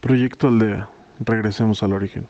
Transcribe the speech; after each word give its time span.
Proyecto 0.00 0.48
Aldea. 0.48 0.88
Regresemos 1.18 1.82
al 1.82 1.92
origen. 1.92 2.28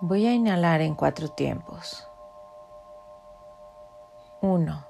Voy 0.00 0.26
a 0.26 0.32
inhalar 0.34 0.80
en 0.80 0.94
cuatro 0.94 1.28
tiempos. 1.28 2.04
Uno, 4.40 4.89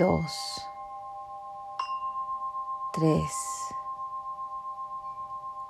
dos, 0.00 0.66
tres, 2.94 3.30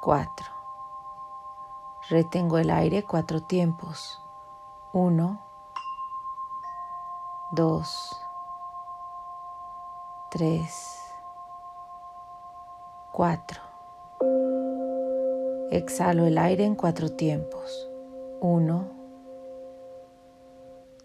cuatro. 0.01 0.47
Retengo 2.09 2.59
el 2.59 2.71
aire 2.71 3.03
cuatro 3.03 3.43
tiempos. 3.43 4.23
Uno, 4.93 5.41
dos, 7.51 8.17
tres, 10.31 11.13
cuatro. 13.11 13.61
Exhalo 15.73 16.27
el 16.27 16.39
aire 16.39 16.65
en 16.65 16.77
cuatro 16.77 17.11
tiempos. 17.11 17.91
Uno, 18.41 18.87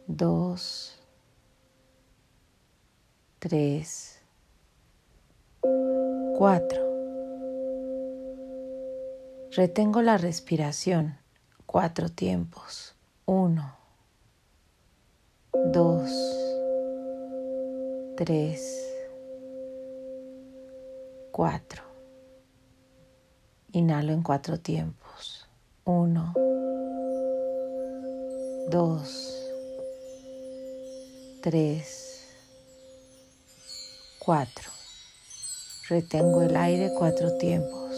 dos, 0.05 0.94
tres, 3.47 4.19
cuatro. 6.35 6.81
Retengo 9.51 10.01
la 10.01 10.17
respiración. 10.17 11.19
Cuatro 11.67 12.09
tiempos. 12.09 12.95
Uno, 13.25 13.77
dos, 15.53 16.09
tres, 18.17 18.91
cuatro. 21.31 21.83
Inhalo 23.73 24.11
en 24.11 24.23
cuatro 24.23 24.59
tiempos. 24.59 25.47
Uno, 25.83 26.33
dos, 28.71 29.51
tres, 31.43 32.04
cuatro. 34.25 34.71
Retengo 35.87 36.41
el 36.41 36.57
aire 36.57 36.91
cuatro 36.97 37.37
tiempos. 37.37 37.91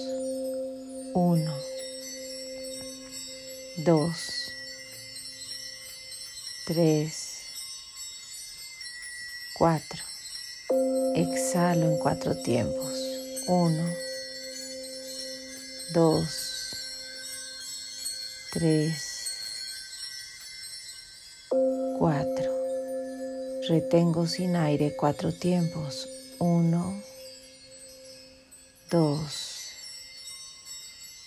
Uno, 1.14 1.54
dos, 3.86 4.52
tres, 6.66 7.38
cuatro. 9.58 10.04
Exhalo 11.16 11.86
en 11.86 11.98
cuatro 12.00 12.36
tiempos. 12.44 12.94
Uno, 13.48 13.90
dos, 15.94 16.76
tres, 18.52 19.02
cuatro. 21.98 22.52
Retengo 23.70 24.28
sin 24.28 24.58
aire 24.58 24.94
cuatro 24.98 25.34
tiempos. 25.34 26.17
Uno, 26.40 27.02
dos, 28.92 29.72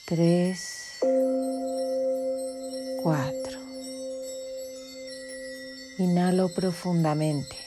tres, 0.07 0.99
cuatro. 3.03 3.59
Inhalo 5.99 6.49
profundamente. 6.55 7.60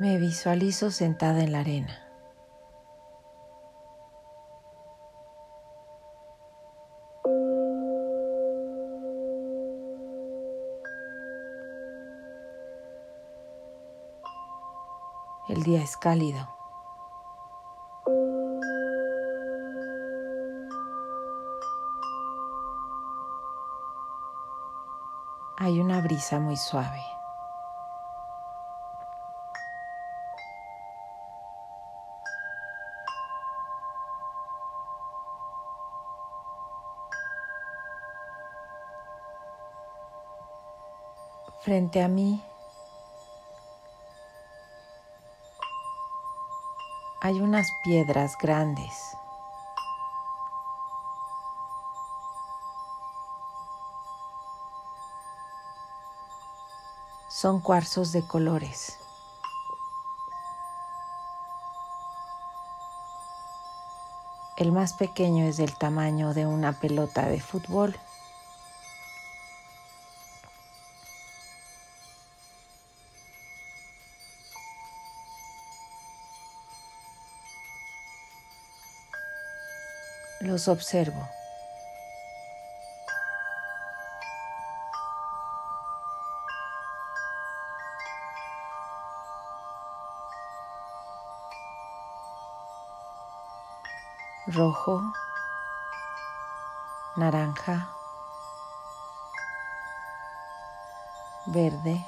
Me 0.00 0.16
visualizo 0.16 0.92
sentada 0.92 1.42
en 1.42 1.50
la 1.50 1.58
arena. 1.58 2.04
El 15.48 15.64
día 15.64 15.82
es 15.82 15.96
cálido. 15.96 16.48
Hay 25.56 25.80
una 25.80 26.00
brisa 26.02 26.38
muy 26.38 26.56
suave. 26.56 27.17
Frente 41.60 42.02
a 42.02 42.08
mí 42.08 42.42
hay 47.20 47.40
unas 47.40 47.66
piedras 47.82 48.36
grandes. 48.40 48.94
Son 57.28 57.60
cuarzos 57.60 58.12
de 58.12 58.26
colores. 58.26 58.98
El 64.56 64.72
más 64.72 64.92
pequeño 64.92 65.44
es 65.44 65.56
del 65.56 65.76
tamaño 65.76 66.34
de 66.34 66.46
una 66.46 66.72
pelota 66.72 67.28
de 67.28 67.40
fútbol. 67.40 67.96
Observo. 80.66 81.28
Rojo, 94.48 95.02
naranja, 97.16 97.88
verde, 101.46 102.04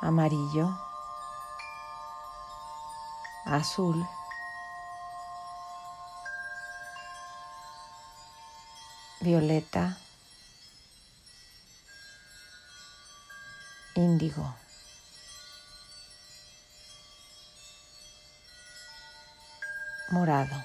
amarillo, 0.00 0.70
azul. 3.44 4.04
Violeta, 9.20 9.98
índigo. 13.94 14.54
Morado. 20.10 20.56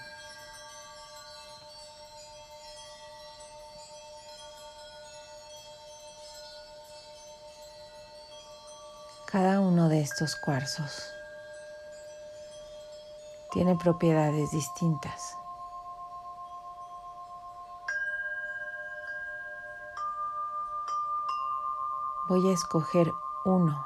Cada 9.28 9.60
uno 9.60 9.90
de 9.90 10.02
estos 10.02 10.36
cuarzos 10.38 11.12
tiene 13.52 13.76
propiedades 13.76 14.50
distintas. 14.52 15.36
Voy 22.28 22.50
a 22.50 22.54
escoger 22.54 23.14
uno. 23.44 23.86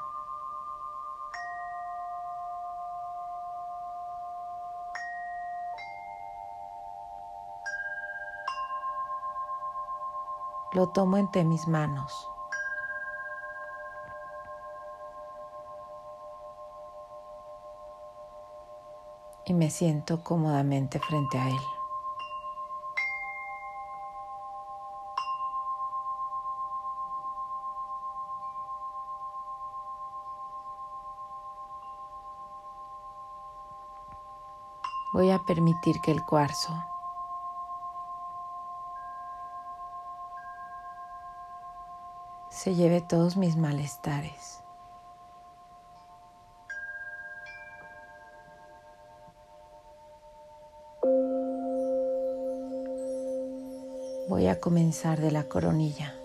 Lo 10.72 10.88
tomo 10.88 11.18
entre 11.18 11.44
mis 11.44 11.68
manos. 11.68 12.30
Y 19.44 19.54
me 19.54 19.70
siento 19.70 20.24
cómodamente 20.24 21.00
frente 21.00 21.38
a 21.38 21.50
él. 21.50 21.79
Voy 35.20 35.32
a 35.32 35.40
permitir 35.40 36.00
que 36.00 36.12
el 36.12 36.24
cuarzo 36.24 36.72
se 42.50 42.74
lleve 42.74 43.02
todos 43.02 43.36
mis 43.36 43.58
malestares. 43.58 44.64
Voy 54.30 54.48
a 54.48 54.62
comenzar 54.62 55.20
de 55.20 55.32
la 55.32 55.44
coronilla. 55.50 56.16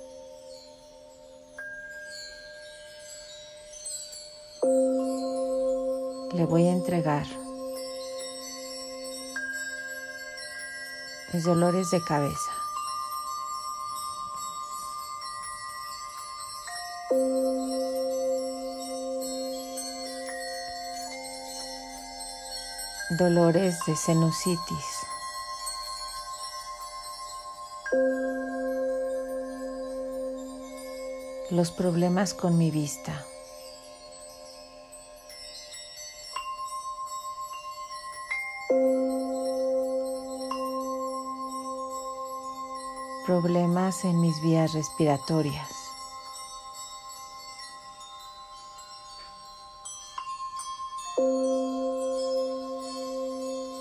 Le 6.32 6.46
voy 6.46 6.68
a 6.68 6.72
entregar 6.72 7.26
mis 11.34 11.42
dolores 11.42 11.90
de 11.90 12.00
cabeza. 12.00 12.52
Dolores 23.18 23.76
de 23.84 23.96
sinusitis. 23.96 24.86
Los 31.50 31.72
problemas 31.72 32.32
con 32.32 32.56
mi 32.56 32.70
vista. 32.70 33.24
Problemas 43.40 44.04
en 44.04 44.20
mis 44.20 44.40
vías 44.42 44.74
respiratorias. 44.74 45.68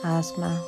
Asma. 0.04 0.60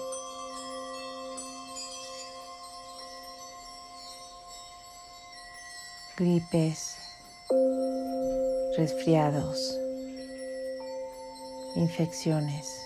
Gripes. 6.15 6.95
Resfriados. 8.77 9.75
Infecciones. 11.75 12.84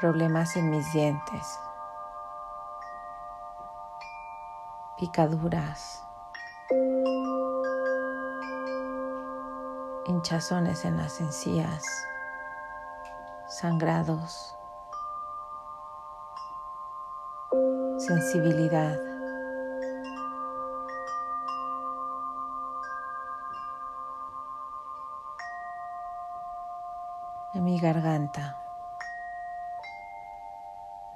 Problemas 0.00 0.56
en 0.56 0.70
mis 0.70 0.90
dientes, 0.94 1.60
picaduras, 4.96 6.02
hinchazones 10.06 10.86
en 10.86 10.96
las 10.96 11.20
encías, 11.20 11.84
sangrados, 13.46 14.56
sensibilidad. 17.98 18.98
En 27.52 27.64
mi 27.64 27.78
garganta 27.78 28.69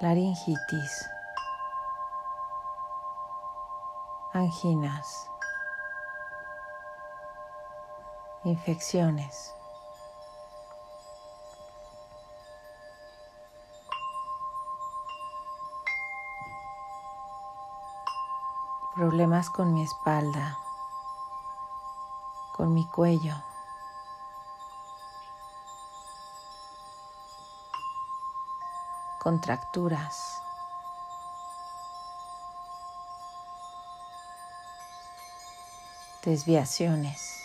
laringitis, 0.00 1.08
anginas, 4.32 5.30
infecciones. 8.44 9.54
Problemas 18.94 19.50
con 19.50 19.74
mi 19.74 19.82
espalda, 19.82 20.56
con 22.56 22.72
mi 22.72 22.86
cuello. 22.86 23.53
Contracturas. 29.24 30.14
desviaciones, 36.24 37.42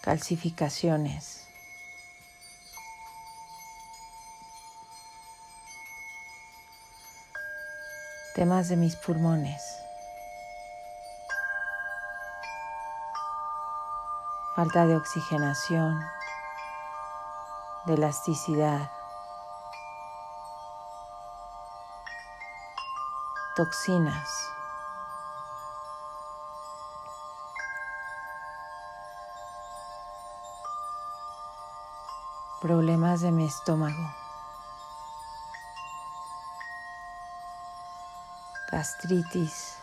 calcificaciones, 0.00 1.46
temas 8.34 8.70
de 8.70 8.76
mis 8.76 8.96
pulmones, 8.96 9.62
falta 14.54 14.86
de 14.86 14.96
oxigenación, 14.96 16.00
de 17.84 17.92
elasticidad, 17.92 18.95
toxinas. 23.56 24.52
Problemas 32.60 33.22
de 33.22 33.32
mi 33.32 33.46
estómago. 33.46 34.14
Gastritis. 38.70 39.78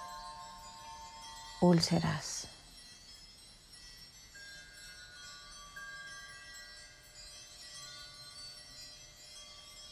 Úlceras. 1.61 2.47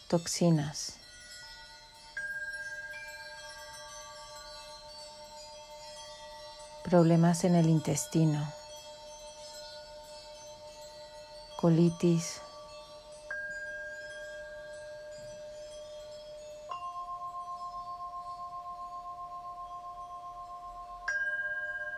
Toxinas. 0.08 1.01
Problemas 6.84 7.44
en 7.44 7.56
el 7.56 7.68
intestino, 7.70 8.46
colitis, 11.60 12.42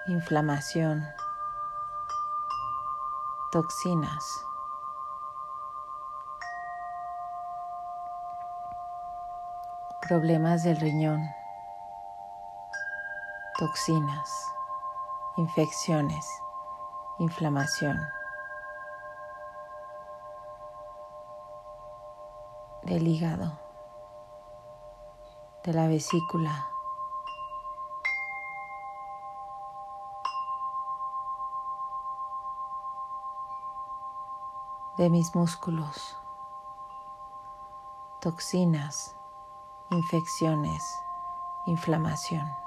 inflamación, 0.08 1.08
toxinas. 3.52 4.24
problemas 10.08 10.64
del 10.64 10.78
riñón, 10.78 11.28
toxinas, 13.58 14.53
infecciones, 15.38 16.26
inflamación. 17.20 17.98
del 22.84 23.08
hígado, 23.08 23.58
de 25.64 25.74
la 25.74 25.88
vesícula, 25.88 26.68
de 34.98 35.10
mis 35.10 35.34
músculos, 35.34 36.18
toxinas, 38.20 39.16
infecciones, 39.90 40.84
inflamación. 41.66 42.63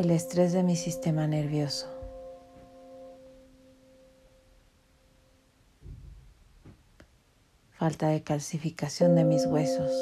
El 0.00 0.10
estrés 0.12 0.54
de 0.54 0.62
mi 0.62 0.76
sistema 0.76 1.26
nervioso. 1.26 1.86
Falta 7.72 8.08
de 8.08 8.22
calcificación 8.22 9.14
de 9.14 9.24
mis 9.24 9.44
huesos. 9.44 9.92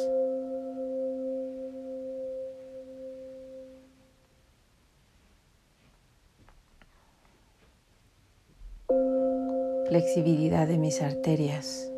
Flexibilidad 9.88 10.68
de 10.68 10.78
mis 10.78 11.02
arterias. 11.02 11.90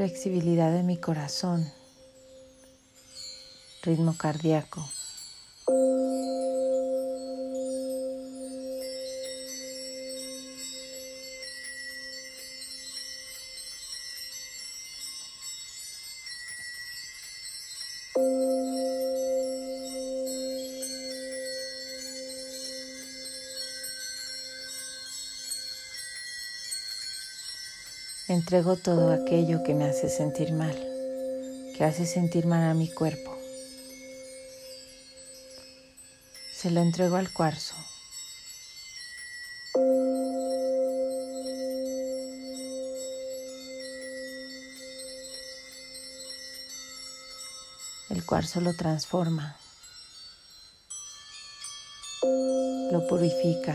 Flexibilidad 0.00 0.72
de 0.72 0.82
mi 0.82 0.96
corazón, 0.96 1.70
ritmo 3.82 4.16
cardíaco. 4.16 4.82
Entrego 28.30 28.76
todo 28.76 29.10
aquello 29.10 29.64
que 29.64 29.74
me 29.74 29.86
hace 29.86 30.08
sentir 30.08 30.52
mal, 30.52 30.76
que 31.76 31.82
hace 31.82 32.06
sentir 32.06 32.46
mal 32.46 32.62
a 32.62 32.74
mi 32.74 32.88
cuerpo. 32.88 33.36
Se 36.54 36.70
lo 36.70 36.80
entrego 36.80 37.16
al 37.16 37.32
cuarzo. 37.32 37.74
El 48.10 48.24
cuarzo 48.24 48.60
lo 48.60 48.76
transforma, 48.76 49.56
lo 52.92 53.08
purifica. 53.08 53.74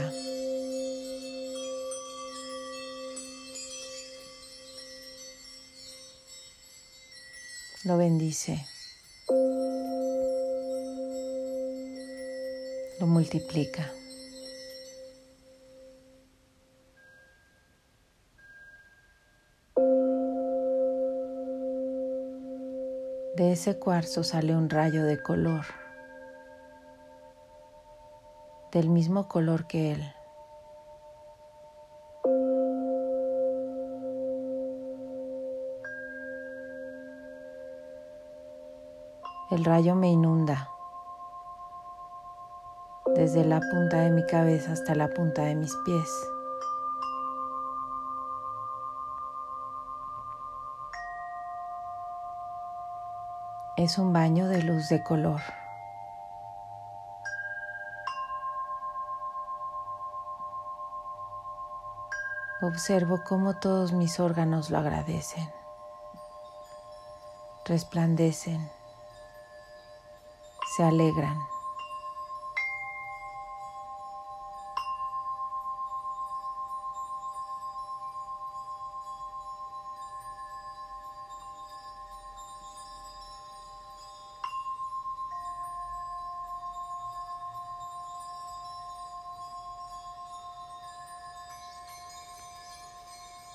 Lo 7.85 7.97
bendice, 7.97 8.65
lo 12.99 13.05
multiplica. 13.05 13.91
De 23.35 23.51
ese 23.51 23.77
cuarzo 23.77 24.23
sale 24.23 24.55
un 24.55 24.67
rayo 24.71 25.03
de 25.03 25.21
color, 25.21 25.65
del 28.71 28.89
mismo 28.89 29.27
color 29.27 29.67
que 29.67 29.91
él. 29.91 30.14
El 39.55 39.63
rayo 39.63 39.95
me 39.95 40.09
inunda 40.09 40.69
desde 43.15 43.45
la 43.45 43.61
punta 43.61 44.01
de 44.01 44.11
mi 44.11 44.25
cabeza 44.25 44.73
hasta 44.73 44.95
la 44.95 45.07
punta 45.07 45.43
de 45.43 45.55
mis 45.55 45.73
pies. 45.85 46.11
Es 53.77 53.97
un 53.97 54.11
baño 54.11 54.49
de 54.49 54.61
luz 54.61 54.89
de 54.89 55.01
color. 55.01 55.39
Observo 62.61 63.21
cómo 63.23 63.57
todos 63.57 63.93
mis 63.93 64.19
órganos 64.19 64.69
lo 64.69 64.79
agradecen, 64.79 65.49
resplandecen 67.63 68.74
se 70.75 70.83
alegran. 70.83 71.39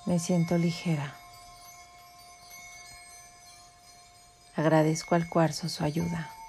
Me 0.07 0.19
siento 0.19 0.57
ligera. 0.57 1.15
Agradezco 4.57 5.15
al 5.15 5.29
cuarzo 5.29 5.69
su 5.69 5.85
ayuda. 5.85 6.40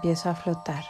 Empiezo 0.00 0.30
a 0.30 0.34
flotar. 0.34 0.82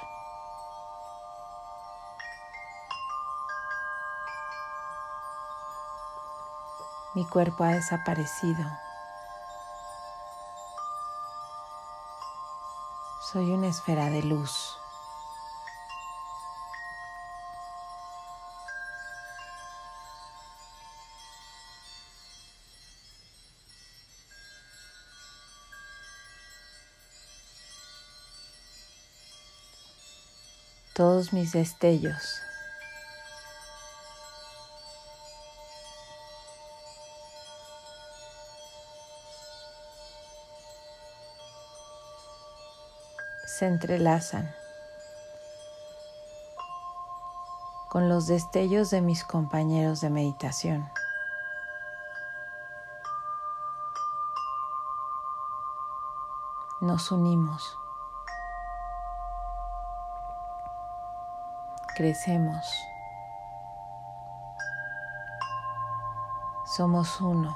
Mi 7.17 7.27
cuerpo 7.27 7.65
ha 7.65 7.73
desaparecido. 7.73 8.65
Soy 13.33 13.51
una 13.51 13.67
esfera 13.67 14.11
de 14.11 14.23
luz. 14.23 14.80
mis 31.33 31.53
destellos. 31.53 32.43
se 43.61 43.67
entrelazan 43.67 44.55
con 47.91 48.09
los 48.09 48.27
destellos 48.27 48.89
de 48.89 49.03
mis 49.03 49.23
compañeros 49.23 50.01
de 50.01 50.09
meditación. 50.09 50.89
Nos 56.81 57.13
unimos. 57.13 57.77
Crecemos. 62.01 62.67
Somos 66.65 67.21
uno. 67.21 67.55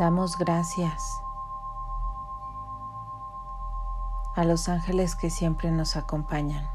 Damos 0.00 0.36
gracias 0.36 1.00
a 4.34 4.42
los 4.42 4.68
ángeles 4.68 5.14
que 5.14 5.30
siempre 5.30 5.70
nos 5.70 5.94
acompañan, 5.94 6.68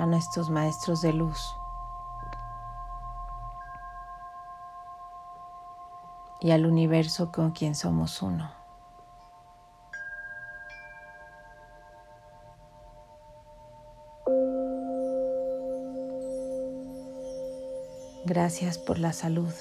a 0.00 0.06
nuestros 0.06 0.48
maestros 0.48 1.02
de 1.02 1.12
luz 1.12 1.54
y 6.40 6.52
al 6.52 6.64
universo 6.64 7.30
con 7.30 7.50
quien 7.50 7.74
somos 7.74 8.22
uno. 8.22 8.50
Gracias 18.24 18.78
por 18.78 18.98
la 18.98 19.12
salud. 19.12 19.52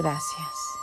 Gracias. 0.00 0.78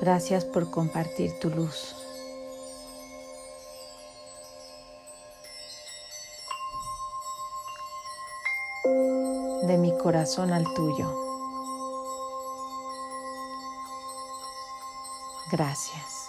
Gracias 0.00 0.44
por 0.44 0.70
compartir 0.70 1.40
tu 1.40 1.50
luz. 1.50 1.96
De 9.64 9.76
mi 9.76 9.98
corazón 9.98 10.52
al 10.52 10.72
tuyo. 10.74 11.25
Gracias. 15.50 16.28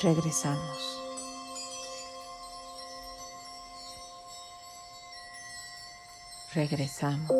Regresamos. 0.00 0.98
Regresamos. 6.54 7.30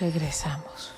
Regresamos. 0.00 0.92